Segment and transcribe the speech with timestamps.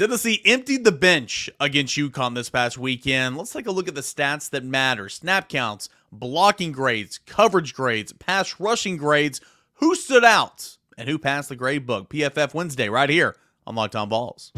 [0.00, 3.36] Tennessee emptied the bench against UConn this past weekend.
[3.36, 8.10] Let's take a look at the stats that matter snap counts, blocking grades, coverage grades,
[8.14, 9.42] pass rushing grades.
[9.74, 12.08] Who stood out and who passed the grade book?
[12.08, 13.36] PFF Wednesday, right here
[13.66, 14.52] on Locked On Vols.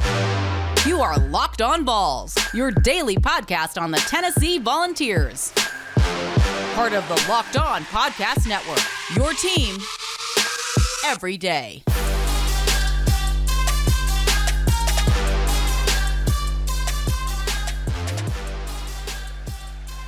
[0.86, 5.52] You are Locked On Vols, your daily podcast on the Tennessee Volunteers.
[6.76, 8.78] Part of the Locked On Podcast Network,
[9.16, 9.76] your team
[11.04, 11.82] every day.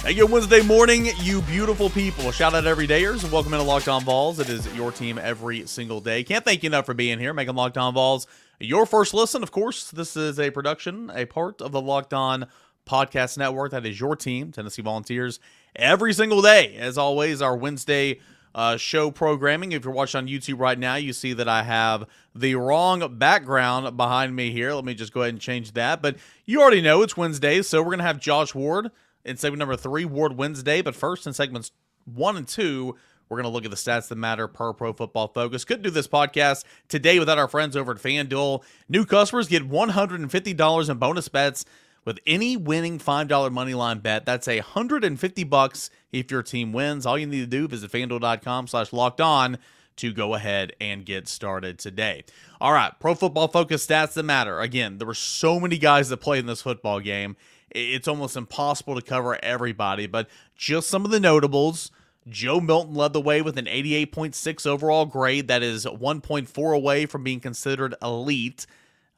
[0.04, 2.30] Hey, good Wednesday morning, you beautiful people.
[2.30, 4.38] Shout out every and welcome into Locked On Vols.
[4.38, 6.22] It is your team every single day.
[6.22, 8.26] Can't thank you enough for being here, making Locked On Vols
[8.60, 9.42] your first listen.
[9.42, 12.46] Of course, this is a production, a part of the Locked On
[12.86, 13.70] Podcast Network.
[13.70, 15.40] That is your team, Tennessee Volunteers,
[15.74, 16.76] every single day.
[16.76, 18.20] As always, our Wednesday
[18.54, 19.72] uh, show programming.
[19.72, 23.96] If you're watching on YouTube right now, you see that I have the wrong background
[23.96, 24.74] behind me here.
[24.74, 26.02] Let me just go ahead and change that.
[26.02, 28.90] But you already know it's Wednesday, so we're going to have Josh Ward
[29.24, 30.82] in segment number three, Ward Wednesday.
[30.82, 31.72] But first, in segments
[32.04, 32.96] one and two,
[33.28, 35.64] we're going to look at the stats that matter per Pro Football Focus.
[35.64, 38.62] Couldn't do this podcast today without our friends over at FanDuel.
[38.88, 41.64] New customers get $150 in bonus bets
[42.04, 44.26] with any winning $5 money line bet.
[44.26, 47.06] That's a 150 bucks if your team wins.
[47.06, 49.58] All you need to do visit fanduel.com slash locked on
[49.96, 52.24] to go ahead and get started today.
[52.60, 54.60] All right, Pro Football Focus stats that matter.
[54.60, 57.36] Again, there were so many guys that played in this football game
[57.74, 61.90] it's almost impossible to cover everybody, but just some of the notables.
[62.26, 65.48] Joe Milton led the way with an 88.6 overall grade.
[65.48, 68.66] That is 1.4 away from being considered elite.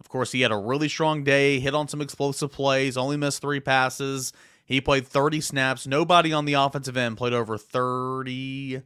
[0.00, 3.40] Of course, he had a really strong day, hit on some explosive plays, only missed
[3.40, 4.32] three passes.
[4.64, 5.86] He played 30 snaps.
[5.86, 8.82] Nobody on the offensive end played over 30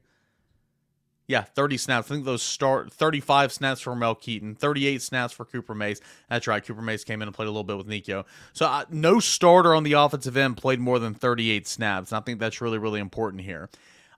[1.30, 2.10] yeah, 30 snaps.
[2.10, 6.00] I think those start 35 snaps for Mel Keaton, 38 snaps for Cooper Mays.
[6.28, 6.64] That's right.
[6.64, 8.26] Cooper Mays came in and played a little bit with Nico.
[8.52, 12.10] So uh, no starter on the offensive end played more than 38 snaps.
[12.10, 13.70] And I think that's really, really important here.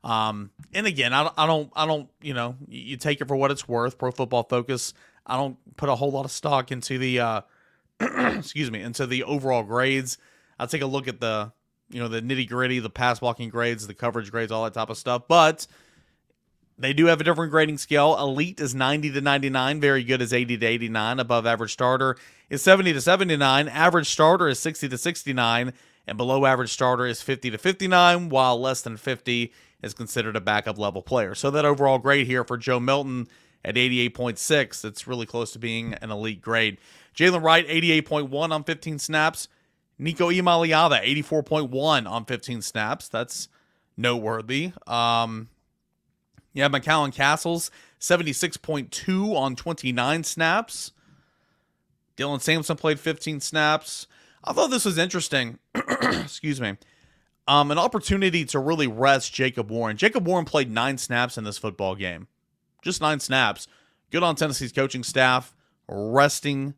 [0.03, 3.51] Um, and again, I, I don't, I don't, you know, you take it for what
[3.51, 3.98] it's worth.
[3.98, 4.95] Pro Football Focus.
[5.27, 7.41] I don't put a whole lot of stock into the, uh,
[8.01, 10.17] excuse me, into the overall grades.
[10.59, 11.53] I'll take a look at the,
[11.91, 14.89] you know, the nitty gritty, the pass blocking grades, the coverage grades, all that type
[14.89, 15.25] of stuff.
[15.29, 15.67] But
[16.83, 18.17] they do have a different grading scale.
[18.19, 19.81] Elite is 90 to 99.
[19.81, 21.20] Very good is 80 to 89.
[21.20, 22.17] Above average starter
[22.51, 23.69] is 70 to 79.
[23.69, 25.73] Average starter is 60 to 69.
[26.07, 30.41] And below average starter is 50 to 59, while less than 50 is considered a
[30.41, 31.35] backup level player.
[31.37, 33.29] So that overall grade here for Joe Milton
[33.65, 36.79] at 88.6, it's really close to being an elite grade.
[37.15, 39.47] Jaylen Wright, 88.1 on 15 snaps.
[39.98, 43.09] Nico Iamaleava, 84.1 on 15 snaps.
[43.09, 43.48] That's
[43.97, 44.73] noteworthy.
[44.89, 45.48] Um,
[46.52, 47.70] yeah, McCallan Castles,
[48.01, 50.92] 76.2 on 29 snaps.
[52.17, 54.07] Dylan Sampson played 15 snaps.
[54.45, 55.58] I thought this was interesting.
[55.74, 56.77] Excuse me.
[57.48, 59.96] Um, an opportunity to really rest Jacob Warren.
[59.96, 62.29] Jacob Warren played nine snaps in this football game.
[62.83, 63.67] Just nine snaps.
[64.11, 65.55] Good on Tennessee's coaching staff,
[65.89, 66.74] resting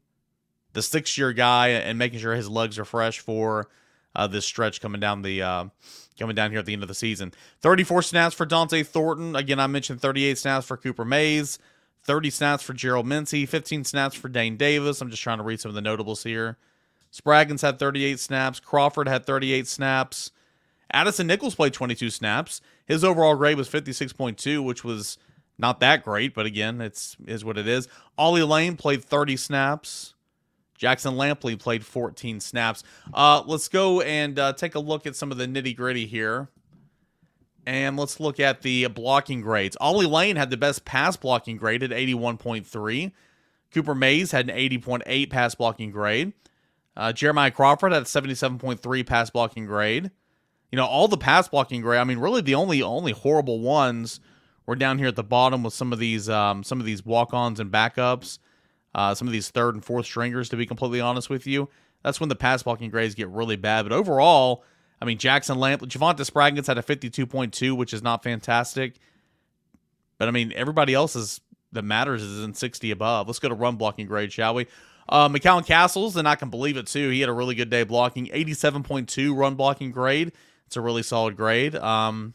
[0.73, 3.69] the six year guy and making sure his legs are fresh for
[4.15, 5.65] uh, this stretch coming down the uh,
[6.19, 7.33] coming down here at the end of the season.
[7.61, 9.35] 34 snaps for Dont'e Thornton.
[9.37, 11.59] Again, I mentioned 38 snaps for Cooper Mays,
[12.05, 15.01] 30 snaps for Gerald Mincey, 15 snaps for Dane Davis.
[15.01, 16.59] I'm just trying to read some of the notables here.
[17.13, 18.61] Spraggins had 38 snaps.
[18.61, 20.33] Crawford had 38 snaps.
[20.91, 22.61] Addison Nichols played 22 snaps.
[22.87, 25.19] His overall grade was 56.2, which was
[25.59, 27.89] not that great, but again, it's is what it is.
[28.19, 30.14] Ollie Lane played 30 snaps.
[30.85, 32.85] Jackson Lampley played 14 snaps.
[33.15, 36.51] Uh, let's go and uh, take a look at some of the nitty gritty here.
[37.65, 39.79] And let's look at the blocking grades.
[39.81, 43.13] Ollie Lane had the best pass blocking grade at 81.3.
[43.73, 46.35] Cooper Mays had an 80.8 pass blocking grade.
[46.95, 50.11] Uh, Jeremiah Crawford had a 77.3 pass blocking grade.
[50.71, 51.99] You know, all the pass blocking grade.
[51.99, 54.21] I mean, really, the only only horrible ones
[54.67, 57.33] were down here at the bottom with some of these um, some of these walk
[57.33, 58.39] ons and backups
[58.95, 61.69] uh, some of these third and fourth stringers, to be completely honest with you.
[62.03, 63.83] That's when the pass blocking grades get really bad.
[63.83, 64.65] But overall,
[65.01, 68.95] I mean, Jackson Lamp, Javonte Spraggins had a 52.2, which is not fantastic.
[70.19, 71.41] But I mean, everybody else is
[71.73, 73.27] that matters is in 60 above.
[73.27, 74.67] Let's go to run blocking grade, shall we?
[75.09, 75.29] Uh,
[75.67, 77.11] Castles, and I can believe it too.
[77.11, 80.33] He had a really good day blocking, 87.2 run blocking grade.
[80.67, 81.75] It's a really solid grade.
[81.75, 82.33] Um,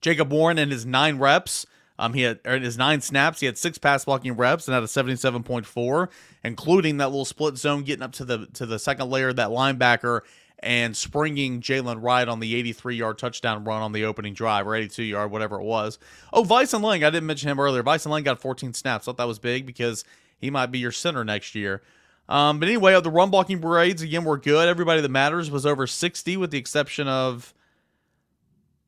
[0.00, 1.66] Jacob Warren and his nine reps
[1.98, 4.82] um, he had in his nine snaps, he had six pass blocking reps and had
[4.82, 6.08] a 77.4,
[6.44, 9.48] including that little split zone getting up to the to the second layer of that
[9.48, 10.20] linebacker
[10.60, 14.74] and springing Jaylen Wright on the 83 yard touchdown run on the opening drive or
[14.74, 15.98] 82 yard, whatever it was.
[16.32, 17.82] Oh, Vysen Lang, I didn't mention him earlier.
[17.82, 19.04] Vysen Lang got 14 snaps.
[19.04, 20.04] Thought that was big because
[20.38, 21.82] he might be your center next year.
[22.28, 24.68] Um, but anyway, the run blocking grades again were good.
[24.68, 27.54] Everybody that matters was over 60, with the exception of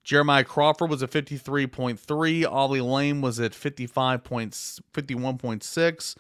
[0.09, 2.51] Jeremiah Crawford was at 53.3.
[2.51, 6.17] Ollie Lane was at 55.51.6.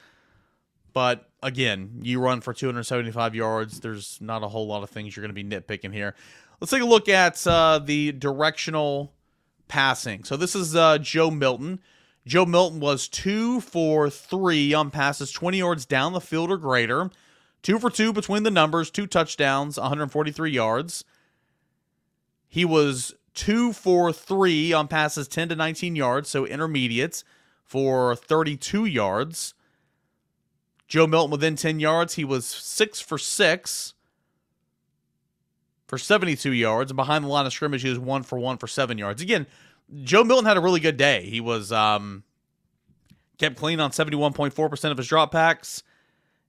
[0.93, 3.81] But again, you run for 275 yards.
[3.81, 6.14] There's not a whole lot of things you're going to be nitpicking here.
[6.61, 9.14] Let's take a look at uh, the directional
[9.69, 10.23] passing.
[10.23, 11.81] So this is uh, Joe Milton.
[12.26, 17.08] Joe Milton was two for three on passes 20 yards down the field or greater.
[17.62, 21.06] Two for two between the numbers, two touchdowns, 143 yards.
[22.50, 27.23] He was two for three on passes 10 to 19 yards, so intermediates
[27.62, 29.55] for 32 yards.
[30.88, 33.94] Joe Milton within 10 yards, he was six for six
[35.87, 36.90] for 72 yards.
[36.90, 39.23] And behind the line of scrimmage, he was one for one for seven yards.
[39.23, 39.46] Again,
[40.02, 41.23] Joe Milton had a really good day.
[41.31, 42.25] He was um,
[43.38, 45.85] kept clean on 71.4% of his dropbacks.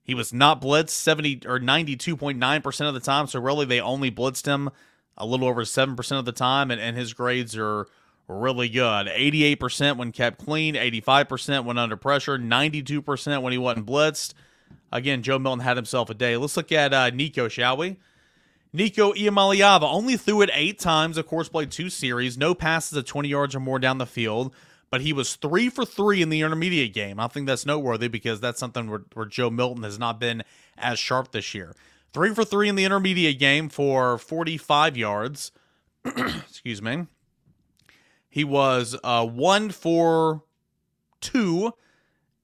[0.02, 3.28] He was not blitzed 70 or 92.9% of the time.
[3.28, 4.70] So really, they only blitzed him
[5.20, 7.86] a little over 7% of the time, and, and his grades are
[8.26, 9.06] really good.
[9.06, 14.34] 88% when kept clean, 85% when under pressure, 92% when he wasn't blitzed.
[14.92, 16.36] Again, Joe Milton had himself a day.
[16.36, 17.98] Let's look at uh, Nico, shall we?
[18.72, 23.04] Nico Iamaleava only threw it eight times, of course, played two series, no passes of
[23.04, 24.54] 20 yards or more down the field,
[24.90, 27.18] but he was three for three in the intermediate game.
[27.18, 30.44] I think that's noteworthy because that's something where, where Joe Milton has not been
[30.78, 31.74] as sharp this year.
[32.12, 35.52] Three for three in the intermediate game for 45 yards.
[36.04, 37.06] Excuse me.
[38.28, 40.42] He was uh, one for
[41.20, 41.72] two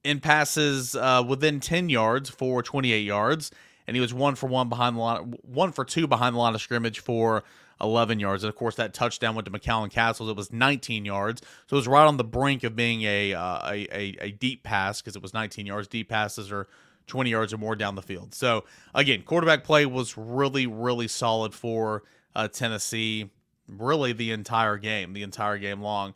[0.03, 3.51] in passes uh, within 10 yards for 28 yards.
[3.87, 6.53] And he was one for one behind the line, one for two behind the line
[6.55, 7.43] of scrimmage for
[7.81, 8.43] 11 yards.
[8.43, 10.29] And of course, that touchdown went to McCallan Castles.
[10.29, 11.41] It was 19 yards.
[11.67, 14.63] So it was right on the brink of being a, uh, a, a, a deep
[14.63, 15.87] pass because it was 19 yards.
[15.87, 16.67] Deep passes are
[17.07, 18.33] 20 yards or more down the field.
[18.33, 22.03] So again, quarterback play was really, really solid for
[22.35, 23.31] uh, Tennessee,
[23.67, 26.13] really the entire game, the entire game long.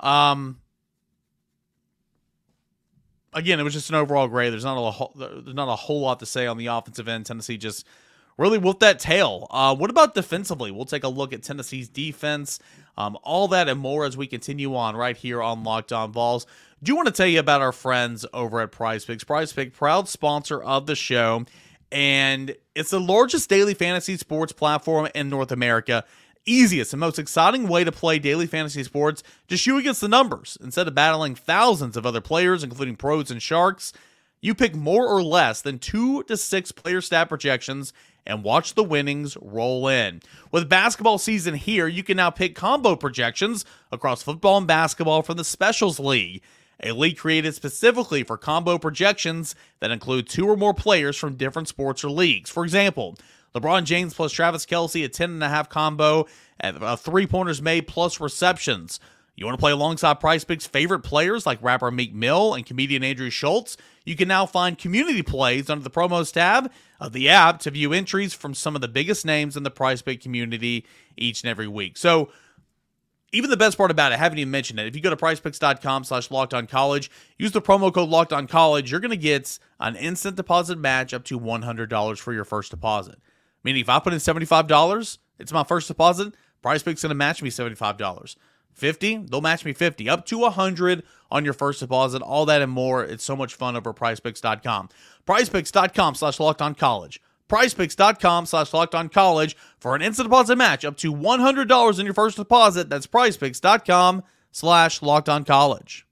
[0.00, 0.60] Um,
[3.32, 4.52] again, it was just an overall grade.
[4.52, 7.26] There's not a whole, there's not a whole lot to say on the offensive end.
[7.26, 7.86] Tennessee just
[8.36, 9.46] really whooped that tail.
[9.50, 10.70] Uh, what about defensively?
[10.70, 12.58] We'll take a look at Tennessee's defense,
[12.96, 16.46] um, all that and more as we continue on right here on Locked On Vols
[16.84, 19.24] do you want to tell you about our friends over at Prize Picks.
[19.24, 21.46] Prize Pick, proud sponsor of the show,
[21.90, 26.04] and it's the largest daily fantasy sports platform in North America.
[26.44, 30.58] Easiest and most exciting way to play daily fantasy sports, just you against the numbers.
[30.62, 33.94] Instead of battling thousands of other players, including pros and sharks,
[34.42, 37.94] you pick more or less than two to six player stat projections
[38.26, 40.20] and watch the winnings roll in.
[40.50, 45.36] With basketball season here, you can now pick combo projections across football and basketball from
[45.36, 46.42] the Specials League
[46.82, 51.68] a league created specifically for combo projections that include two or more players from different
[51.68, 52.50] sports or leagues.
[52.50, 53.16] For example,
[53.54, 56.26] LeBron James plus Travis Kelce, a 10.5 combo,
[56.60, 58.98] uh, three pointers made plus receptions.
[59.36, 63.02] You want to play alongside Prize Picks' favorite players like rapper Meek Mill and comedian
[63.02, 63.76] Andrew Schulz?
[64.04, 66.70] You can now find community plays under the promos tab
[67.00, 70.02] of the app to view entries from some of the biggest names in the Prize
[70.02, 70.86] Pick community
[71.16, 71.96] each and every week.
[71.96, 72.30] So
[73.32, 74.86] even the best part about it, I haven't even mentioned it.
[74.86, 78.46] If you go to prizepicks.com slash locked on college, use the promo code locked on
[78.46, 82.70] college, you're going to get an instant deposit match up to $100 for your first
[82.70, 83.16] deposit.
[83.64, 87.42] Meaning if I put in $75, it's my first deposit, Prize Picks going to match
[87.42, 88.36] me $75.
[88.74, 92.22] 50, they'll match me 50, up to 100 on your first deposit.
[92.22, 93.04] All that and more.
[93.04, 94.88] It's so much fun over prizepicks.com.
[95.26, 100.84] Prizepicks.com slash locked on college prizepicks.com slash locked on college for an instant deposit match
[100.84, 102.88] up to $100 in your first deposit.
[102.88, 106.06] That's prizepicks.com slash locked on college.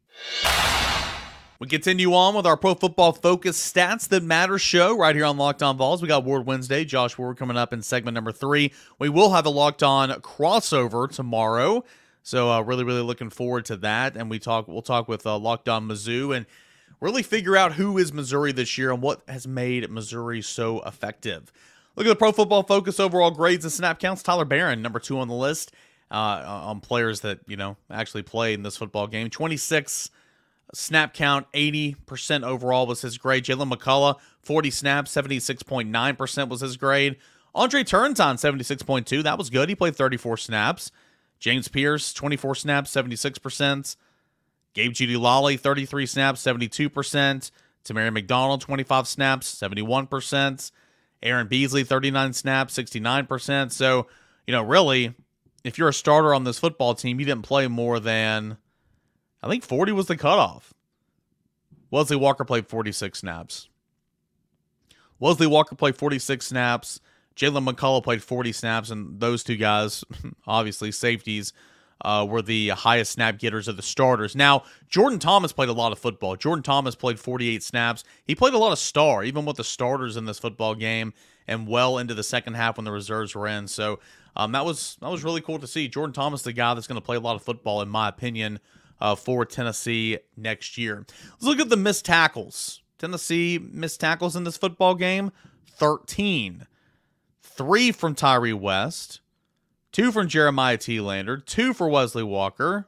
[1.59, 5.37] We continue on with our pro football focus stats that matter show right here on
[5.37, 6.03] Locked On Vols.
[6.03, 8.73] We got Ward Wednesday, Josh Ward coming up in segment number three.
[8.99, 11.85] We will have a Locked On crossover tomorrow.
[12.23, 14.17] So uh, really, really looking forward to that.
[14.17, 16.47] And we talk, we'll talk with uh, Locked On Mizzou and
[17.01, 21.53] really figure out who is Missouri this year and what has made Missouri so effective.
[21.97, 24.23] Look at the Pro Football Focus overall grades and snap counts.
[24.23, 25.73] Tyler Baron, number two on the list
[26.11, 29.29] uh, on players that you know actually played in this football game.
[29.29, 30.11] Twenty six
[30.73, 33.45] snap count, eighty percent overall was his grade.
[33.45, 37.17] Jaylen McCollough, forty snaps, seventy six point nine percent was his grade.
[37.55, 39.69] Andre Turrentine seventy six point two, that was good.
[39.69, 40.93] He played thirty four snaps.
[41.43, 43.97] James Pierce, twenty four snaps, seventy six percent.
[44.75, 47.51] Gabe Jeudy-Lally, 33 snaps, 72%.
[47.85, 50.71] Tamari McDonald, 25 snaps, 71%.
[51.23, 53.71] Aaron Beasley, 39 snaps, 69%.
[53.71, 54.07] So,
[54.47, 55.15] you know, really,
[55.63, 58.57] if you're a starter on this football team, you didn't play more than,
[59.43, 60.73] I think 40 was the cutoff.
[61.91, 63.69] Wesley Walker played 46 snaps.
[65.21, 66.99] Wesley Walker played 46 snaps.
[67.37, 70.05] Jaylen McCollough played 40 snaps, and those two guys,
[70.47, 71.53] obviously safeties,
[72.05, 74.35] uh, were the highest snap getters of the starters.
[74.35, 76.37] Now, Jordan Thomas played a lot of football.
[76.37, 78.05] Jordan Thomas played 48 snaps.
[78.25, 81.13] He played a lot of star, even with the starters in this football game,
[81.47, 83.69] and well into the second half when the reserves were in.
[83.69, 84.01] So
[84.37, 85.89] um, that was that was really cool to see.
[85.89, 88.61] Jordan Thomas, the guy that's going to play a lot of football, in my opinion,
[89.01, 91.05] uh, for Tennessee next year.
[91.33, 92.83] Let's look at the missed tackles.
[92.99, 95.33] Tennessee missed tackles in this football game
[95.77, 96.67] 13.
[97.55, 99.21] Three from Tyree West,
[99.93, 102.87] two from Jeremiah Telander, two for Wesley Walker,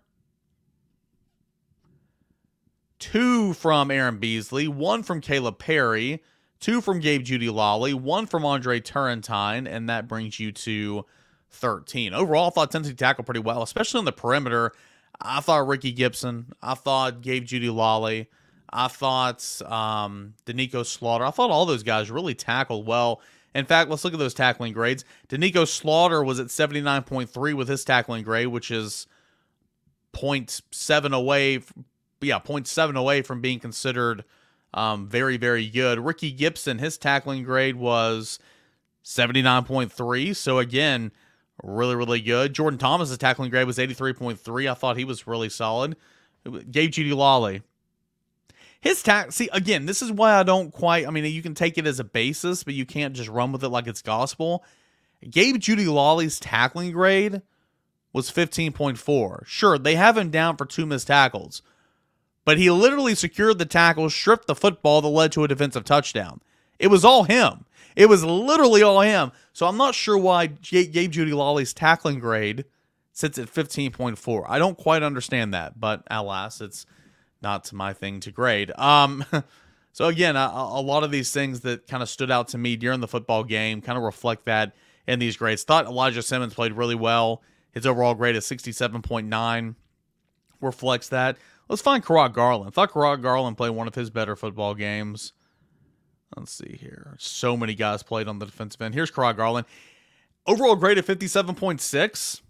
[2.99, 6.23] two from Aaron Beasley, one from Caleb Perry,
[6.61, 11.05] two from Gabe Jeudy-Lally, one from Andre Turrentine, and that brings you to
[11.51, 12.15] 13.
[12.15, 14.73] Overall, I thought Tennessee tackled pretty well, especially on the perimeter.
[15.21, 18.29] I thought Ricky Gibson, I thought Gabe Jeudy-Lally,
[18.73, 23.21] I thought um, Doneiko Slaughter, I thought all those guys really tackled well.
[23.55, 25.05] In fact, let's look at those tackling grades.
[25.29, 29.07] Doneiko Slaughter was at 79.3 with his tackling grade, which is
[30.13, 31.61] 0.7 away,
[32.21, 34.25] yeah, 0.7 away from being considered
[34.73, 36.01] um, very, very good.
[36.01, 38.41] Ricky Gibson, his tackling grade was
[39.05, 40.35] 79.3.
[40.35, 41.13] So again,
[41.63, 42.55] really, really good.
[42.55, 44.71] Jordan Thomas's tackling grade was 83.3.
[44.71, 45.97] I thought he was really solid.
[46.45, 47.63] Gabe Jeudy-Lally,
[48.85, 51.79] his tack see again this is why i don't quite i mean you can take
[51.79, 54.63] it as a basis but you can't just run with it like it's gospel.
[55.29, 57.41] Gabe jeudy-lally's tackling grade
[58.13, 61.63] was 15.4 sure they have him down for two missed tackles
[62.45, 66.43] but he literally secured the tackle stripped the football that led to a defensive touchdown.
[66.79, 67.65] It was all him.
[67.97, 69.33] It was literally all him.
[69.55, 72.67] So i'm not sure why gabe jeudy-lally's tackling grade
[73.13, 76.85] sits at 15.4 i don't quite understand that but alas it's
[77.45, 78.73] not my thing to grade.
[78.77, 79.25] Um,
[79.93, 82.75] so again, a, a, lot of these things that kind of stood out to me
[82.75, 84.75] during the football game kind of reflect that
[85.07, 85.63] in these grades.
[85.63, 87.43] Thought Elijah Simmons played really well.
[87.71, 89.75] His overall grade is 67.9
[90.61, 91.37] reflects that.
[91.69, 92.75] Let's find Kurott Garland.
[92.75, 95.33] Thought Kurott Garland played one of his better football games.
[96.37, 97.15] Let's see here.
[97.19, 98.95] So many guys played on the defensive end.
[98.95, 99.67] Here's Kurott Garland.
[100.47, 102.41] Overall grade of 57.6.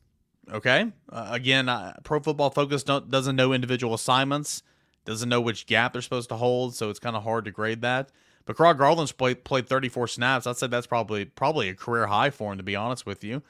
[0.53, 0.93] Okay.
[1.11, 4.63] Uh, again, uh, Pro Football Focus doesn't know individual assignments
[5.04, 7.82] doesn't know which gap they're supposed to hold, so it's kind of hard to grade
[7.82, 8.11] that.
[8.46, 10.46] But Kurott Garland's played played 34 snaps.
[10.46, 13.42] I'd say that's probably probably a career high for him, to be honest with you.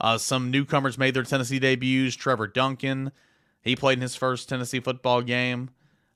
[0.00, 2.16] Uh, some newcomers made their Tennessee debuts.
[2.16, 3.12] Trevor Duncan,
[3.62, 5.70] he played in his first Tennessee football game,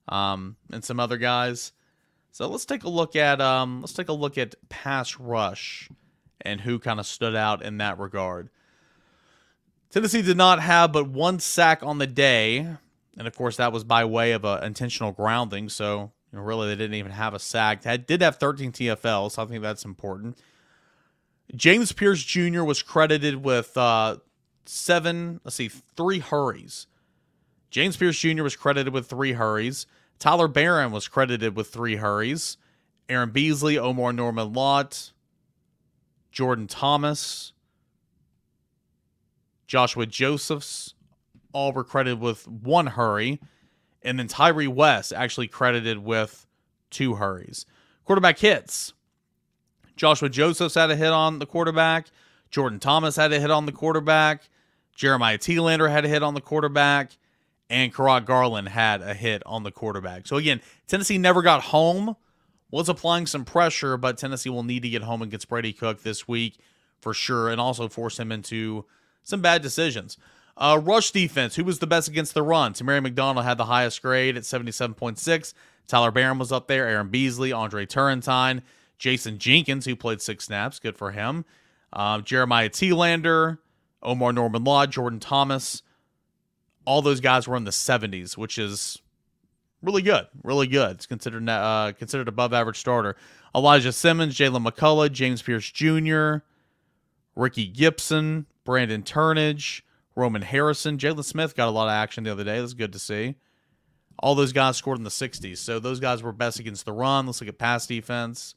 [0.08, 1.72] um, and some other guys.
[2.32, 5.88] So let's take a look at um, let's take a look at pass rush
[6.42, 8.50] and who kind of stood out in that regard.
[9.90, 12.76] Tennessee did not have but one sack on the day,
[13.20, 15.68] and of course, that was by way of an intentional grounding.
[15.68, 17.82] So, you know, really, they didn't even have a sack.
[17.82, 19.32] Did have 13 TFLs.
[19.32, 20.38] So I think that's important.
[21.54, 22.62] James Pierce Jr.
[22.62, 24.16] was credited with uh,
[24.64, 26.86] seven, let's see, three hurries.
[27.70, 28.42] James Pierce Jr.
[28.42, 29.86] was credited with three hurries.
[30.18, 32.56] Tyler Baron was credited with three hurries.
[33.10, 35.12] Aaron Beasley, Omar Norman Lott,
[36.32, 37.52] Jordan Thomas,
[39.66, 40.94] Joshua Josephs,
[41.52, 43.40] all were credited with one hurry,
[44.02, 46.46] and then Tyree West actually credited with
[46.90, 47.66] two hurries.
[48.04, 48.92] Quarterback hits.
[49.96, 52.06] Joshua Josephs had a hit on the quarterback.
[52.50, 54.48] Jordan Thomas had a hit on the quarterback.
[54.94, 57.12] Jeremiah Telander had a hit on the quarterback.
[57.68, 60.26] And Kurott Garland had a hit on the quarterback.
[60.26, 62.16] So again, Tennessee never got home,
[62.72, 66.26] was applying some pressure, but Tennessee will need to get home against Brady Cook this
[66.26, 66.58] week
[67.00, 68.86] for sure, and also force him into
[69.22, 70.18] some bad decisions.
[70.60, 71.56] Uh, rush defense.
[71.56, 72.74] Who was the best against the run?
[72.74, 75.54] Tamari McDonald had the highest grade at 77.6.
[75.88, 76.86] Tyler Baron was up there.
[76.86, 78.62] Aaron Beasley, Andre Turrentine,
[78.98, 80.78] Jason Jenkins, who played six snaps.
[80.78, 81.46] Good for him.
[81.94, 83.58] Um, Jeremiah Telander,
[84.02, 85.82] Omar Norman Lott, Jordan Thomas.
[86.84, 89.00] All those guys were in the 70s, which is
[89.82, 90.26] really good.
[90.44, 90.92] Really good.
[90.92, 93.16] It's considered uh, considered above average starter.
[93.54, 96.44] Elijah Simmons, Jaylen McCollough, James Pierce Jr.,
[97.34, 99.82] Ricky Gibson, Brandon Turnage,
[100.20, 102.60] Roman Harrison, Jaylon Smith got a lot of action the other day.
[102.60, 103.36] That's good to see.
[104.18, 105.56] All those guys scored in the 60s.
[105.58, 107.26] So those guys were best against the run.
[107.26, 108.54] Let's look at pass defense.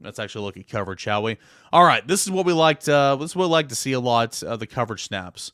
[0.00, 1.38] Let's actually look at coverage, shall we?
[1.72, 2.88] All right, this is what we liked.
[2.88, 5.52] Uh, this is what we like to see a lot of the coverage snaps.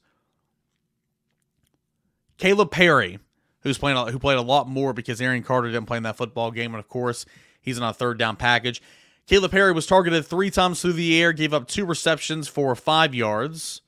[2.36, 3.18] Caleb Perry,
[3.60, 6.50] who's playing, who played a lot more because Aaron Carter didn't play in that football
[6.50, 7.24] game, and of course
[7.60, 8.82] he's in a third down package.
[9.26, 13.14] Caleb Perry was targeted three times through the air, gave up two receptions for five
[13.14, 13.80] yards.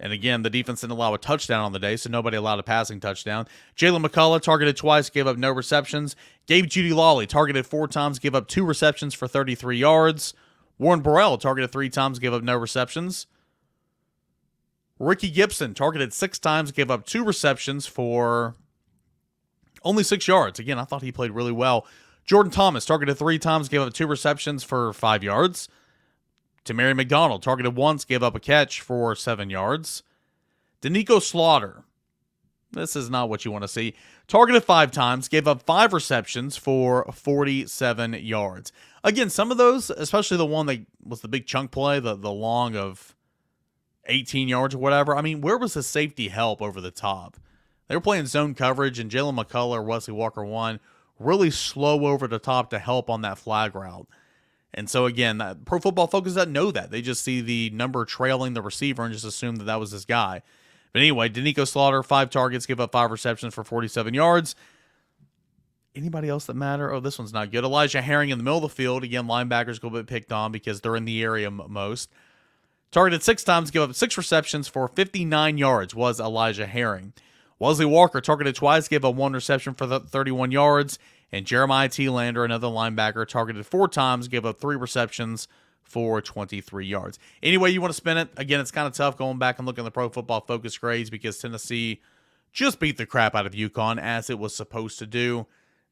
[0.00, 2.62] And again, the defense didn't allow a touchdown on the day, so nobody allowed a
[2.62, 3.46] passing touchdown.
[3.76, 6.14] Jaylen McCollough targeted twice, gave up no receptions.
[6.46, 10.34] Gabe Jeudy-Lally targeted four times, gave up two receptions for 33 yards.
[10.78, 13.26] Warren Burrell targeted three times, gave up no receptions.
[15.00, 18.54] Ricky Gibson targeted six times, gave up two receptions for
[19.82, 20.58] only six yards.
[20.58, 21.86] Again, I thought he played really well.
[22.28, 25.66] Jordan Thomas targeted three times, gave up two receptions for five yards.
[26.62, 30.02] Tamari McDonald targeted once, gave up a catch for seven yards.
[30.82, 31.84] Doneiko Slaughter,
[32.70, 33.94] this is not what you want to see.
[34.26, 38.72] Targeted five times, gave up five receptions for 47 yards.
[39.02, 42.30] Again, some of those, especially the one that was the big chunk play, the, the
[42.30, 43.16] long of
[44.04, 45.16] 18 yards or whatever.
[45.16, 47.38] I mean, where was the safety help over the top?
[47.88, 50.78] They were playing zone coverage, and Jaylen McCollough or Wesley Walker one
[51.18, 54.08] really slow over the top to help on that flag route.
[54.74, 56.90] And so again, that Pro Football Focus doesn't know that.
[56.90, 60.04] They just see the number trailing the receiver and just assume that that was this
[60.04, 60.42] guy.
[60.92, 64.54] But anyway, Doneiko Slaughter, five targets, give up five receptions for 47 yards.
[65.94, 66.92] Anybody else that matter?
[66.92, 67.64] Oh, this one's not good.
[67.64, 69.02] Elijah Herring in the middle of the field.
[69.02, 72.10] Again, linebackers go a bit picked on because they're in the area most.
[72.90, 77.12] Targeted six times, give up six receptions for 59 yards was Elijah Herring.
[77.58, 80.98] Wesley Walker targeted twice, gave up one reception for 31 yards.
[81.30, 85.48] And Jeremiah Telander, another linebacker, targeted four times, gave up three receptions
[85.82, 87.18] for 23 yards.
[87.42, 88.28] Anyway, you want to spin it.
[88.36, 91.10] Again, it's kind of tough going back and looking at the pro football focus grades
[91.10, 92.00] because Tennessee
[92.52, 95.46] just beat the crap out of UConn as it was supposed to do.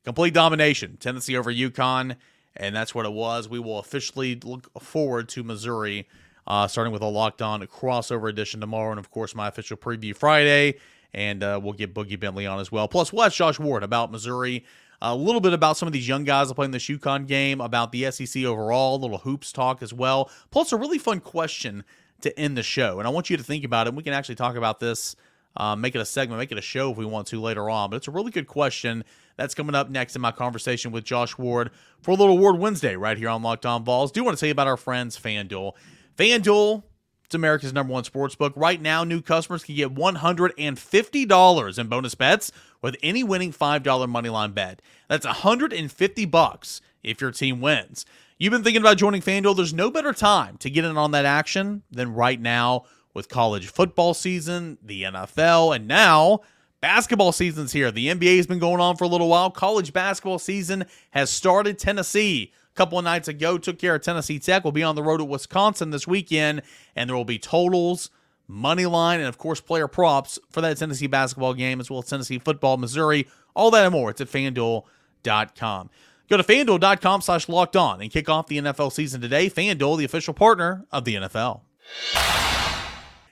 [0.04, 0.96] Complete domination.
[0.98, 2.16] Tennessee over UConn,
[2.54, 3.48] and that's what it was.
[3.48, 6.06] We will officially look forward to Missouri,
[6.46, 10.14] uh, starting with a locked on crossover edition tomorrow, and of course, my official preview
[10.14, 10.78] Friday.
[11.14, 12.88] And uh, we'll get Boogie Bentley on as well.
[12.88, 14.64] Plus, we'll ask Josh Ward about Missouri
[15.00, 18.10] a little bit about some of these young guys playing the UConn game, about the
[18.10, 20.30] SEC overall, a little hoops talk as well.
[20.50, 21.84] Plus, a really fun question
[22.22, 22.98] to end the show.
[22.98, 23.94] And I want you to think about it.
[23.94, 25.16] We can actually talk about this,
[25.56, 27.90] uh, make it a segment, make it a show if we want to later on.
[27.90, 29.04] But it's a really good question
[29.36, 32.96] that's coming up next in my conversation with Josh Ward for a little Ward Wednesday
[32.96, 34.12] right here on Locked On Vols.
[34.12, 35.74] Do you want to tell you about our friends FanDuel.
[36.16, 36.82] FanDuel
[37.26, 38.52] it's America's number one sports book.
[38.54, 44.54] Right now, new customers can get $150 in bonus bets with any winning $5 moneyline
[44.54, 44.80] bet.
[45.08, 48.06] That's 150 bucks if your team wins.
[48.38, 49.56] You've been thinking about joining FanDuel.
[49.56, 53.66] There's no better time to get in on that action than right now with college
[53.66, 56.42] football season, the NFL, and now
[56.80, 57.90] basketball season's here.
[57.90, 59.50] The NBA has been going on for a little while.
[59.50, 61.76] College basketball season has started.
[61.76, 64.64] Tennessee couple of nights ago took care of Tennessee Tech.
[64.64, 66.62] We'll be on the road at Wisconsin this weekend,
[66.94, 68.10] and there will be totals,
[68.46, 72.08] money line, and of course player props for that Tennessee basketball game, as well as
[72.08, 74.10] Tennessee football, Missouri, all that and more.
[74.10, 75.90] It's at fanduel.com.
[76.28, 79.48] Go to fanduel.com slash locked on and kick off the NFL season today.
[79.48, 81.60] FanDuel, the official partner of the NFL.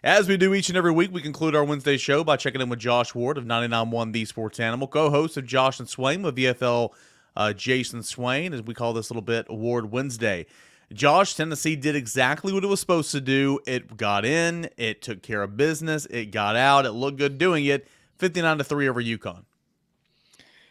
[0.04, 2.68] As we do each and every week, we conclude our Wednesday show by checking in
[2.68, 6.90] with Josh Ward of 99.1 The Sports Animal, co-host of Josh and Swain with VFL
[7.36, 10.46] uh, Jason Swain, as we call this little bit Award Wednesday.
[10.92, 13.58] Josh, Tennessee did exactly what it was supposed to do.
[13.66, 17.64] It got in, it took care of business, it got out, it looked good doing
[17.64, 17.88] it.
[18.18, 19.44] 59 to 3 over UConn.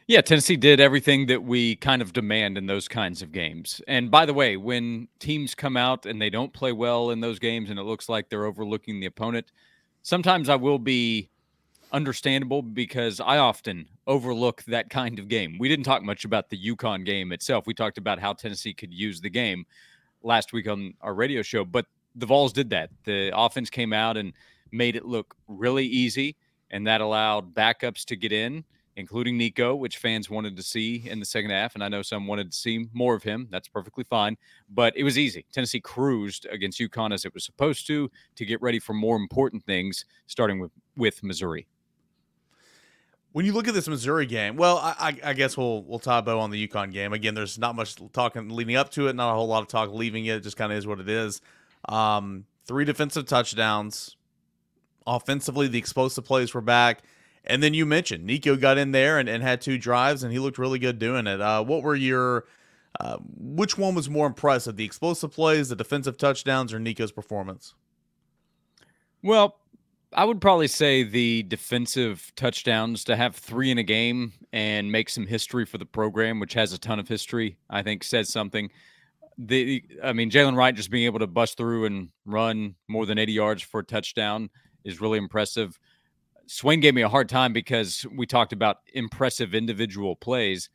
[0.06, 3.82] Yeah, Tennessee did everything that we kind of demand in those kinds of games.
[3.88, 7.39] And by the way, when teams come out and they don't play well in those
[7.39, 9.52] games and it looks like they're overlooking the opponent,
[10.02, 11.30] sometimes I will be
[11.93, 15.58] understandable because I often overlook that kind of game.
[15.60, 17.67] We didn't talk much about the UConn game itself.
[17.67, 19.65] We talked about how Tennessee could use the game
[20.23, 22.89] last week on our radio show, but the Vols did that.
[23.06, 24.34] The offense came out and
[24.71, 26.36] made it look really easy,
[26.71, 28.63] and that allowed backups to get in,
[28.95, 31.75] including Nico, which fans wanted to see in the second half.
[31.75, 33.47] And I know some wanted to see more of him.
[33.51, 34.38] That's perfectly fine,
[34.69, 35.45] but it was easy.
[35.51, 39.63] Tennessee cruised against UConn as it was supposed to to get ready for more important
[39.63, 41.67] things, starting with, with Missouri.
[43.34, 46.39] When you look at this Missouri game, well, I, I, guess we'll we'll tie bow
[46.39, 47.13] on the UConn game.
[47.13, 49.91] Again, there's not much talking leading up to it, not a whole lot of talk
[49.91, 50.36] leaving it.
[50.36, 51.41] It just kind of is what it is.
[51.89, 54.15] Um, three defensive touchdowns.
[55.06, 57.02] Offensively, the explosive plays were back.
[57.46, 60.39] And then you mentioned Nico got in there and, and had two drives, and he
[60.39, 61.41] looked really good doing it.
[61.41, 62.46] Uh, what were your,
[63.02, 67.74] uh, which one was more impressive, the explosive plays, the defensive touchdowns, or Nico's performance?
[69.22, 69.58] Well,
[70.15, 75.10] I would probably say the defensive touchdowns to have three in a game and make
[75.10, 78.69] some history for the program, which has a ton of history, I think says something.
[79.38, 83.17] The, I mean, Jaylen Wright just being able to bust through and run more than
[83.17, 84.49] 80 yards for a touchdown
[84.84, 85.80] is really impressive.
[86.45, 90.69] Swain gave me a hard time because we talked about impressive individual plays,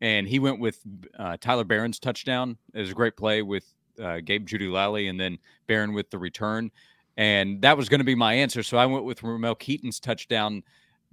[0.00, 0.80] and he went with
[1.18, 2.58] uh, Tyler Baron's touchdown.
[2.74, 3.64] It was a great play with
[4.02, 6.70] uh, Gabe Jeudy-Lally and then Baron with the return
[7.16, 8.62] And that was going to be my answer.
[8.62, 10.62] So I went with Ramel Keaton's touchdown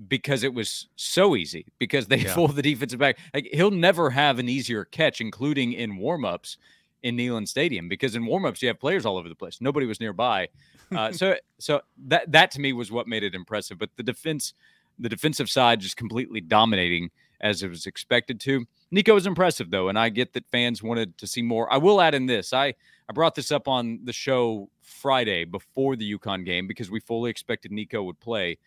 [0.07, 2.33] because it was so easy because they Yeah.
[2.33, 3.19] fooled the defensive back.
[3.33, 6.57] Like he'll never have an easier catch, including in warmups
[7.03, 9.59] in Neyland Stadium, because in warmups you have players all over the place.
[9.61, 10.47] Nobody was nearby.
[10.91, 13.77] Uh, so so that that to me was what made it impressive.
[13.77, 14.53] But the defense,
[14.97, 17.11] the defensive side just completely dominating
[17.41, 18.65] as it was expected to.
[18.91, 21.71] Nico was impressive though, and I get that fans wanted to see more.
[21.71, 22.53] I will add in this.
[22.53, 22.73] I
[23.09, 27.29] I brought this up on the show Friday before the UConn game because we fully
[27.29, 28.57] expected Nico would play.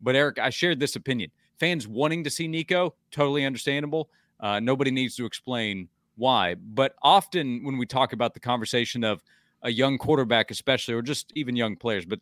[0.00, 1.30] But Eric, I shared this opinion.
[1.58, 4.10] Fans wanting to see Nico, totally understandable.
[4.40, 6.54] Uh, nobody needs to explain why.
[6.54, 9.22] But often when we talk about the conversation of
[9.62, 12.20] a young quarterback, especially, or just even young players, but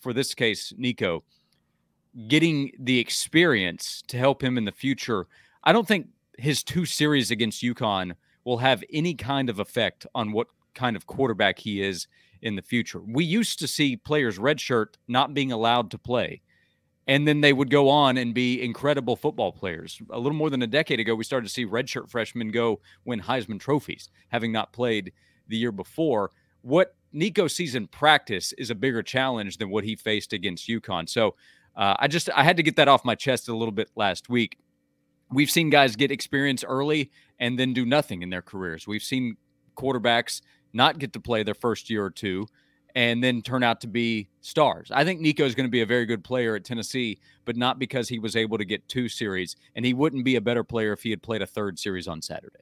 [0.00, 1.24] for this case, Nico,
[2.28, 5.26] getting the experience to help him in the future,
[5.64, 10.32] I don't think his two series against UConn will have any kind of effect on
[10.32, 12.06] what kind of quarterback he is
[12.42, 13.00] in the future.
[13.00, 16.42] We used to see players redshirt not being allowed to play
[17.06, 20.00] and then they would go on and be incredible football players.
[20.10, 23.20] A little more than a decade ago, we started to see redshirt freshmen go win
[23.20, 25.12] Heisman trophies, having not played
[25.48, 26.30] the year before.
[26.62, 31.08] What Nico sees in practice is a bigger challenge than what he faced against UConn.
[31.08, 31.34] So
[31.76, 34.28] uh, I just I had to get that off my chest a little bit last
[34.30, 34.58] week.
[35.34, 38.86] We've seen guys get experience early and then do nothing in their careers.
[38.86, 39.36] We've seen
[39.76, 40.40] quarterbacks
[40.72, 42.46] not get to play their first year or two
[42.94, 44.90] and then turn out to be stars.
[44.92, 47.78] I think Nico is going to be a very good player at Tennessee, but not
[47.78, 50.92] because he was able to get two series, and he wouldn't be a better player
[50.92, 52.60] if he had played a third series on Saturday.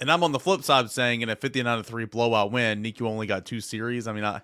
[0.00, 3.26] And I'm on the flip side saying in a 59 3 blowout win, Nico only
[3.26, 4.06] got two series.
[4.06, 4.42] I mean, I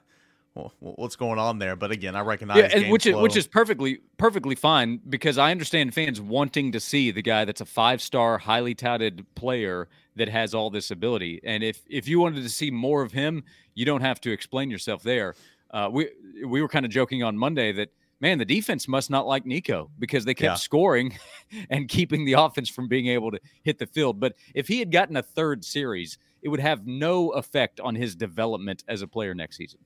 [0.55, 1.77] well, what's going on there?
[1.77, 5.51] But again, I recognize Yeah, and which is which is perfectly perfectly fine because I
[5.51, 10.29] understand fans wanting to see the guy that's a five star, highly touted player that
[10.29, 11.41] has all this ability.
[11.45, 14.71] And if if you wanted to see more of him, you don't have to explain
[14.71, 15.35] yourself there.
[15.71, 16.09] Uh, we
[16.45, 19.91] we were kind of joking on Monday that man, the defense must not like Nico
[19.99, 20.55] because they kept Yeah.
[20.57, 21.17] scoring
[21.71, 24.21] and keeping the offense from being able to hit the field.
[24.21, 28.15] But if he had gotten a third series, it would have no effect on his
[28.15, 29.81] development as a player next season.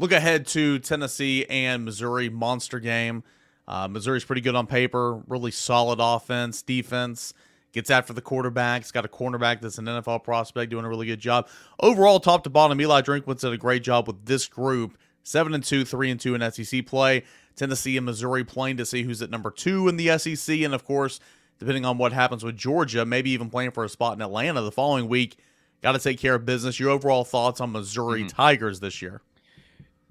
[0.00, 3.24] Look ahead to Tennessee and Missouri monster game.
[3.66, 7.34] Uh, Missouri's pretty good on paper, really solid offense, defense.
[7.72, 8.82] Gets after the quarterback.
[8.82, 11.48] It's got a cornerback that's an NFL prospect doing a really good job.
[11.80, 14.96] Overall, top to bottom, Eli Drinkwitz did a great job with this group.
[15.24, 17.24] Seven and two, three and two in SEC play.
[17.56, 20.84] Tennessee and Missouri playing to see who's at number two in the SEC, and of
[20.84, 21.18] course,
[21.58, 24.72] depending on what happens with Georgia, maybe even playing for a spot in Atlanta the
[24.72, 25.36] following week.
[25.82, 26.80] Got to take care of business.
[26.80, 29.20] Your overall thoughts on Missouri Tigers this year?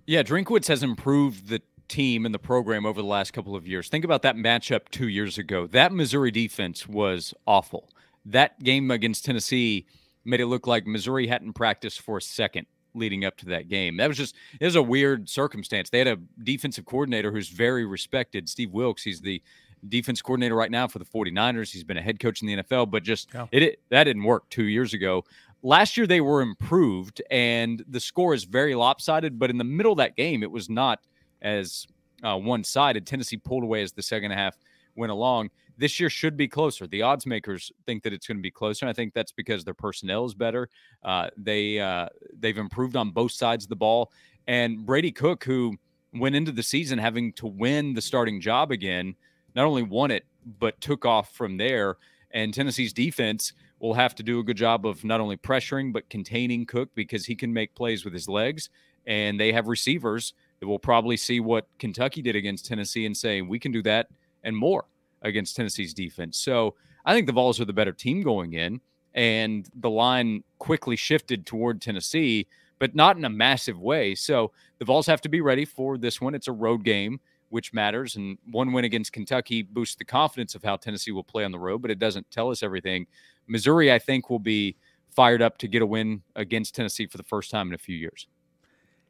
[0.08, 3.90] Yeah, Drinkwitz has improved the team and the program over the last couple of years.
[3.90, 5.68] Think about that matchup two years ago.
[5.68, 7.90] That Missouri defense was awful.
[8.26, 9.86] That game against Tennessee
[10.26, 13.98] made it look like Missouri hadn't practiced for a second leading up to that game.
[13.98, 15.90] That was just it was a weird circumstance.
[15.90, 19.04] They had a defensive coordinator who's very respected, Steve Wilks.
[19.04, 19.42] He's the
[19.88, 21.72] defense coordinator right now for the 49ers.
[21.72, 23.46] He's been a head coach in the NFL, but just Yeah.
[23.52, 25.24] it, it that didn't work 2 years ago.
[25.64, 29.92] Last year they were improved and the score is very lopsided, but in the middle
[29.92, 31.00] of that game it was not
[31.42, 31.88] as
[32.24, 33.06] uh, one-sided.
[33.06, 34.58] Tennessee pulled away as the second half
[34.96, 35.50] went along.
[35.78, 36.88] This year should be closer.
[36.88, 38.88] The odds makers think that it's going to be closer.
[38.88, 40.70] I think that's because their personnel is better.
[41.04, 42.08] Uh, they uh,
[42.40, 44.12] they've improved on both sides of the ball.
[44.48, 45.76] And Brady Cook, who
[46.14, 49.16] went into the season having to win the starting job again,
[49.54, 50.26] not only won it
[50.60, 51.98] but took off from there.
[52.32, 56.10] And Tennessee's defense will have to do a good job of not only pressuring but
[56.10, 58.70] containing Cook because he can make plays with his legs.
[59.06, 63.42] And they have receivers that will probably see what Kentucky did against Tennessee and say,
[63.42, 64.08] we can do that
[64.44, 64.86] and more
[65.22, 66.38] against Tennessee's defense.
[66.38, 68.82] So I think the Vols are the better team going in.
[69.14, 74.14] And the line quickly shifted toward Tennessee, but not in a massive way.
[74.14, 76.36] So the Vols have to be ready for this one.
[76.36, 78.16] It's a road game, which matters.
[78.16, 81.58] And one win against Kentucky boosts the confidence of how Tennessee will play on the
[81.58, 83.08] road, but it doesn't tell us everything.
[83.48, 84.76] Missouri, I think, will be
[85.10, 87.96] fired up to get a win against Tennessee for the first time in a few
[87.96, 88.28] years.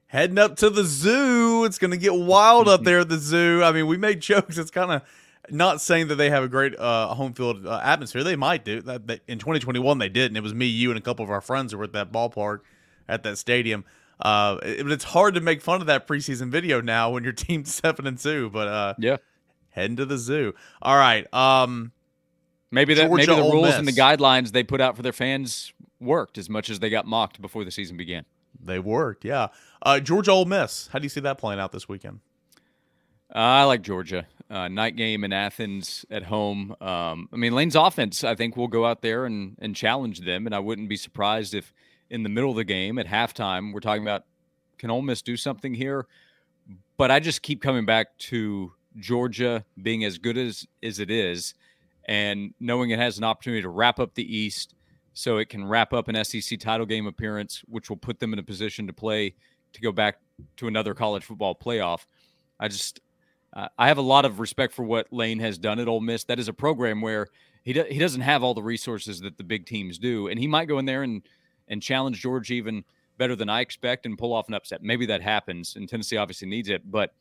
[0.08, 1.66] Heading up to the zoo.
[1.66, 3.62] It's going to get wild up there at the zoo.
[3.64, 4.58] I mean, we made jokes.
[4.58, 5.02] It's kind of
[5.50, 8.24] not saying that they have a great uh, home field uh, atmosphere.
[8.24, 8.78] They might do.
[9.28, 11.72] In 2021, they did, and it was me, you, and a couple of our friends
[11.74, 12.60] who were at that ballpark
[13.10, 13.84] at that stadium.
[14.20, 17.34] Uh, it- but it's hard to make fun of that preseason video now when your
[17.34, 18.50] team's seven and two.
[18.50, 19.18] But uh, Yeah.
[19.72, 20.54] heading to the zoo.
[20.82, 21.32] All right.
[21.34, 21.92] Um,
[22.72, 25.74] Maybe that maybe the Ole rules and the guidelines they put out for their fans
[26.00, 28.26] worked as much as they got mocked before the season began.
[28.60, 29.24] they worked.
[29.24, 29.48] Yeah.
[29.82, 30.88] Uh, Georgia Ole Miss.
[30.92, 32.20] How do you see that playing out this weekend?
[33.34, 34.28] Uh, I like Georgia.
[34.50, 36.76] Uh, night game in Athens at home.
[36.80, 40.46] Um, I mean, Lane's offense, I think, will go out there and, and challenge them.
[40.46, 41.74] And I wouldn't be surprised if
[42.10, 44.24] in the middle of the game at halftime, we're talking about
[44.78, 46.08] can Ole Miss do something here?
[46.98, 51.54] But I just keep coming back to Georgia being as good as as it is,
[52.08, 54.76] and knowing it has an opportunity to wrap up the East,
[55.14, 58.40] so it can wrap up an SEC title game appearance, which will put them in
[58.40, 59.34] a position to play
[59.74, 60.20] to go back
[60.58, 62.06] to another college football playoff.
[62.60, 63.00] I just
[63.54, 66.24] uh, I have a lot of respect for what Lane has done at Ole Miss.
[66.26, 67.28] That is a program where
[67.64, 70.48] he do, he doesn't have all the resources that the big teams do, and he
[70.48, 71.22] might go in there and
[71.68, 72.84] and challenge George even
[73.18, 74.84] better than I expect and pull off an upset.
[74.84, 76.90] Maybe that happens, and Tennessee obviously needs it.
[76.90, 77.14] But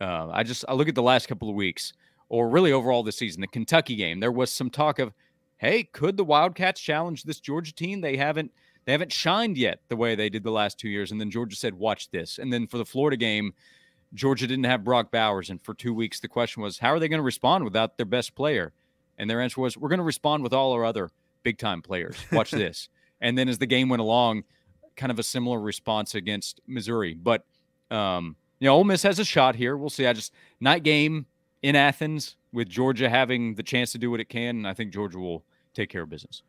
[0.00, 1.92] uh, I just I look at the last couple of weeks,
[2.30, 4.20] or really overall this season, the Kentucky game.
[4.20, 5.12] There was some talk of,
[5.58, 8.00] hey, could the Wildcats challenge this Georgia team?
[8.00, 8.52] They haven't
[8.86, 11.12] they haven't shined yet the way they did the last two years.
[11.12, 12.38] And then Georgia said, watch this.
[12.38, 13.52] And then for the Florida game,
[14.14, 17.06] Georgia didn't have Brock Bowers, and for two weeks the question was, how are they
[17.06, 18.72] going to respond without their best player?
[19.18, 21.10] And their answer was, we're going to respond with all our other
[21.42, 22.16] big time players.
[22.32, 22.88] Watch this.
[23.20, 24.44] And then as the game went along,
[24.96, 27.14] kind of a similar response against Missouri.
[27.14, 27.44] But
[27.90, 29.76] um, you know, Ole Miss has a shot here.
[29.76, 30.06] We'll see.
[30.06, 31.26] I just night game
[31.62, 34.92] in Athens with Georgia having the chance to do what it can, and I think
[34.92, 35.44] Georgia will
[35.74, 36.42] take care of business.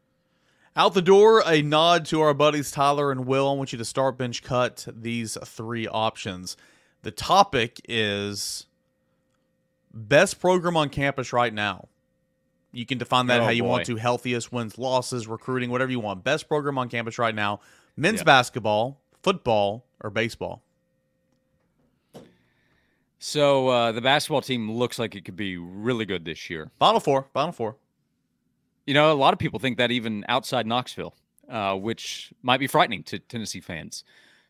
[0.75, 3.49] Out the door, a nod to our buddies Tyler and Will.
[3.49, 6.55] I want you to start bench cut these three options.
[7.01, 8.67] The topic is
[9.93, 11.87] best program on campus right now.
[12.71, 13.69] You can define that Oh, how you boy.
[13.69, 16.23] want to healthiest wins, losses, recruiting, whatever you want.
[16.23, 17.59] Best program on campus right now
[17.97, 18.23] men's Yeah.
[18.25, 20.63] basketball, football, or baseball.
[23.23, 26.71] So uh, the basketball team looks like it could be really good this year.
[26.79, 27.27] Final four.
[27.33, 27.77] Final four.
[28.87, 31.13] You know, a lot of people think that even outside Knoxville,
[31.47, 34.03] uh, which might be frightening to Tennessee fans.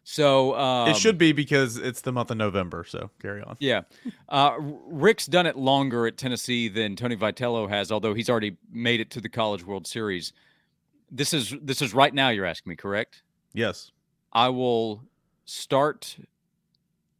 [0.06, 2.86] So um, it should be because it's the month of November.
[2.88, 3.58] So carry on.
[3.60, 3.82] Yeah.
[4.30, 9.02] Uh, Rick's done it longer at Tennessee than Tony Vitello has, although he's already made
[9.02, 10.32] it to the College World Series.
[11.12, 12.30] This is this is right now.
[12.30, 13.22] You're asking me, correct?
[13.54, 13.92] Yes.
[14.32, 15.04] I will
[15.44, 16.16] start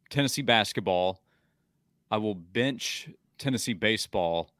[0.08, 1.21] Tennessee basketball.
[2.12, 4.50] I will bench Tennessee baseball,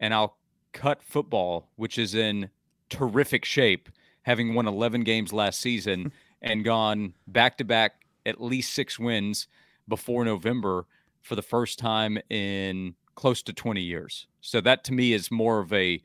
[0.00, 0.36] and I'll
[0.72, 2.50] cut football, which is in
[2.90, 3.88] terrific shape,
[4.22, 6.10] having won 11 games last season
[6.42, 9.46] and gone back to back at least six wins
[9.86, 10.84] before November
[11.22, 14.26] for the first time in close to 20 years.
[14.40, 16.02] So that to me is more of a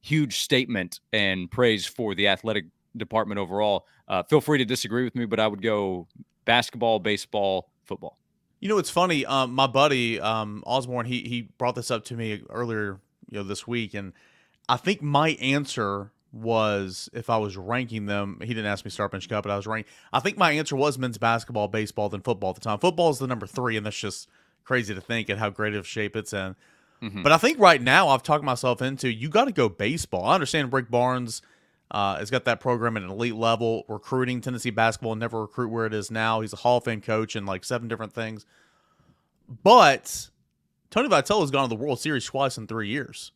[0.00, 2.64] huge statement and praise for the athletic
[2.96, 3.86] department overall.
[4.08, 6.08] Uh, feel free to disagree with me, but I would go
[6.44, 8.19] basketball, baseball, football.
[8.60, 9.24] You know, it's funny.
[9.26, 13.42] Um, my buddy um, Osborne, he he brought this up to me earlier, you know,
[13.42, 14.12] this week, and
[14.68, 18.38] I think my answer was if I was ranking them.
[18.40, 19.90] He didn't ask me start bench cut, but I was ranking.
[20.12, 22.78] I think my answer was men's basketball, baseball, then football at the time.
[22.78, 24.28] Football is the number three, and that's just
[24.62, 26.54] crazy to think at how great of shape it's in.
[27.02, 27.22] Mhm.
[27.22, 30.26] But I think right now I've talked myself into you got to go baseball.
[30.26, 31.42] I understand Rick Barnes
[31.90, 35.86] uh, has got that program at an elite level, recruiting Tennessee basketball, never recruit where
[35.86, 36.40] it is now.
[36.40, 38.46] He's a Hall of Fame coach and like seven different things.
[39.62, 40.30] But
[40.90, 43.32] Tony Vitello has gone to the World Series twice in three years.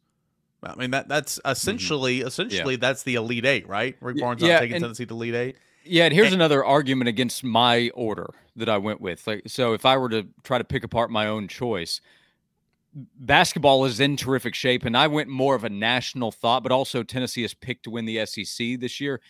[0.62, 3.96] I mean that that's essentially essentially that's the elite eight, right?
[4.00, 5.56] Rick Barnes yeah, not taking and- Tennessee to elite eight.
[5.84, 9.26] Yeah, and here's And- another argument against my order that I went with.
[9.26, 12.00] Like, so if I were to try to pick apart my own choice,
[12.94, 17.02] basketball is in terrific shape, and I went more of a national thought, but also
[17.02, 19.20] Tennessee is picked to win the SEC this year.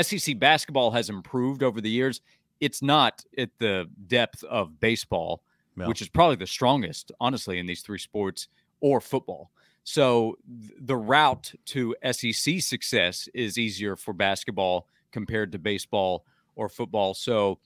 [0.00, 2.20] SEC basketball has improved over the years.
[2.60, 5.42] It's not at the depth of baseball,
[5.88, 8.48] which is probably the strongest, honestly, in these three sports,
[8.80, 9.50] or football.
[9.84, 16.68] So th- the route to SEC success is easier for basketball compared to baseball or
[16.68, 17.14] football.
[17.14, 17.58] So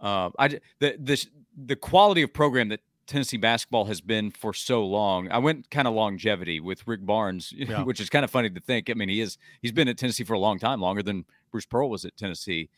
[0.00, 0.48] uh, I
[0.80, 5.30] the this the quality of program that Tennessee basketball has been for so long.
[5.30, 7.82] I went kind of longevity with Rick Barnes, Yeah.
[7.84, 8.90] which is kind of funny to think.
[8.90, 11.66] I mean, he is he's been at Tennessee for a long time, longer than Bruce
[11.66, 12.68] Pearl was at Tennessee.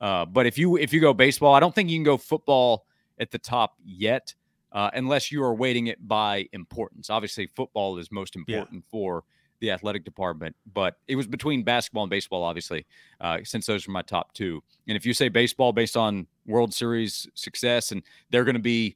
[0.00, 2.84] Uh, but if you if you go baseball, I don't think you can go football
[3.18, 4.34] at the top yet,
[4.72, 7.10] uh, unless you are weighting it by importance.
[7.10, 8.58] Obviously, football is most Yeah.
[8.58, 9.24] important for
[9.60, 12.86] the athletic department, but it was between basketball and baseball, obviously,
[13.20, 14.62] uh, since those are my top two.
[14.86, 18.94] And if you say baseball based on World Series success, and they're going to be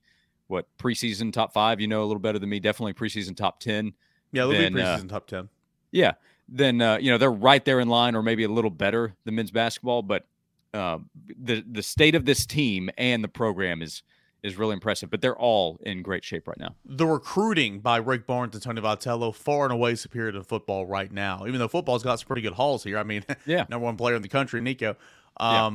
[0.52, 3.94] what preseason top five, you know a little better than me, definitely preseason top ten.
[4.30, 5.48] Yeah, they'll be Then, uh, preseason top ten.
[5.90, 6.12] Yeah,
[6.48, 9.34] then uh, you know they're right there in line, or maybe a little better than
[9.34, 10.02] men's basketball.
[10.02, 10.26] But
[10.72, 10.98] uh,
[11.38, 14.02] the the state of this team and the program is
[14.42, 15.10] is really impressive.
[15.10, 16.74] But they're all in great shape right now.
[16.84, 21.12] the recruiting by Rick Barnes and Tony Vitello far and away superior to football right
[21.12, 21.44] now.
[21.46, 22.98] Even though football's got some pretty good hauls here.
[22.98, 23.66] I mean, Yeah.
[23.68, 24.96] number one player in the country, Nico.
[25.40, 25.70] Yeah.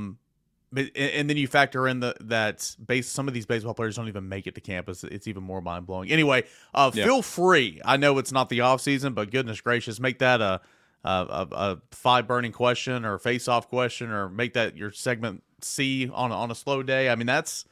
[0.71, 4.09] But and then you factor in the that base some of these baseball players don't
[4.09, 5.03] even make it to campus.
[5.03, 6.11] It's even more mind blowing.
[6.11, 7.05] Anyway, uh, Yeah.
[7.05, 7.81] feel free.
[7.85, 10.59] I know it's not the off season, but goodness gracious, make that a
[11.05, 15.41] a, a, a five burning question or face off question or make that your segment
[15.61, 17.09] C on a, on a slow day.
[17.09, 17.63] I mean, that's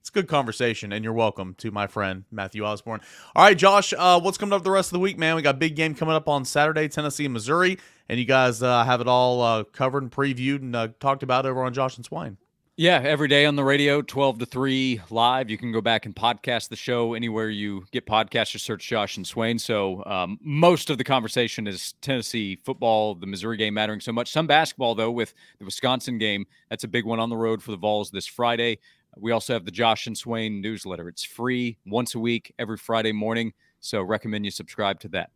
[0.00, 3.00] it's good conversation, and you're welcome to my friend Matthew Osborne.
[3.34, 5.34] All right, Josh, uh, what's coming up the rest of the week, man?
[5.34, 9.00] We got big game coming up on Saturday, Tennessee, Missouri, and you guys uh, have
[9.00, 12.36] it all uh, covered and previewed and uh, talked about over on Josh and Swain.
[12.76, 15.48] Yeah, every day on the radio, 12 to 3 live.
[15.48, 18.50] You can go back and podcast the show anywhere you get podcasts.
[18.50, 19.60] Just search Josh and Swain.
[19.60, 24.32] So um, most of the conversation is Tennessee football, the Missouri game mattering so much.
[24.32, 26.46] Some basketball, though, with the Wisconsin game.
[26.68, 28.80] That's a big one on the road for the Vols this Friday.
[29.16, 31.08] We also have the Josh and Swain newsletter.
[31.08, 33.52] It's free once a week, every Friday morning.
[33.78, 35.30] So recommend you subscribe to that.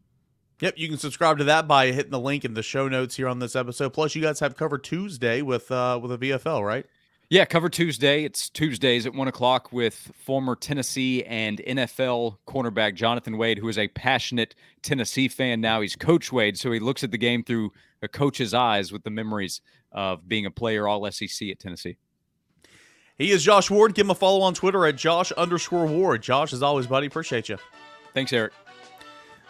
[0.60, 3.28] Yep, you can subscribe to that by hitting the link in the show notes here
[3.28, 3.92] on this episode.
[3.92, 6.84] Plus, you guys have covered Tuesday with uh, with a VFL, right?
[7.30, 8.24] Yeah, cover Tuesday.
[8.24, 13.76] It's Tuesdays at one o'clock with former Tennessee and NFL cornerback Jonathan Wade, who is
[13.76, 15.82] a passionate Tennessee fan now.
[15.82, 19.10] He's Coach Wade, so he looks at the game through a coach's eyes with the
[19.10, 19.60] memories
[19.92, 21.98] of being a player all SEC at Tennessee.
[23.18, 23.94] He is Josh Ward.
[23.94, 26.22] Give him a follow on Twitter at Josh underscore Ward.
[26.22, 27.58] Josh, as always, buddy, appreciate you.
[28.14, 28.54] Thanks, Eric.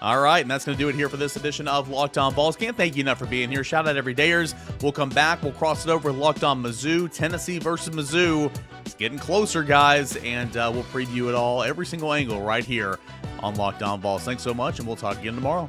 [0.00, 2.32] All right, and that's going to do it here for this edition of Locked On
[2.32, 2.56] Vols.
[2.56, 3.64] Can't thank you enough for being here.
[3.64, 4.54] Shout out everydayers.
[4.80, 5.42] We'll come back.
[5.42, 8.54] We'll cross it over with Locked On Mizzou, Tennessee versus Mizzou.
[8.84, 13.00] It's getting closer, guys, and uh, we'll preview it all, every single angle, right here
[13.40, 14.22] on Locked On Vols.
[14.22, 15.68] Thanks so much, and we'll talk again tomorrow.